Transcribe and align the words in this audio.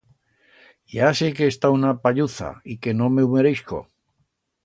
Ya 0.93 1.09
sé 1.19 1.27
que 1.39 1.49
he 1.49 1.53
estau 1.55 1.77
una 1.79 1.91
palluza 2.07 2.49
y 2.75 2.79
que 2.87 2.97
no 3.03 3.13
me 3.17 3.27
hu 3.27 3.31
mereixco. 3.35 3.83